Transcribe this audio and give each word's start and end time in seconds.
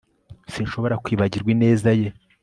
Sinshobora 0.53 0.99
kwibagirwa 1.03 1.49
ineza 1.55 1.89
ye 1.99 2.07